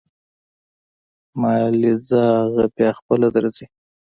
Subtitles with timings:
[1.41, 3.65] مالې ځه اغه بيا خپله درځي.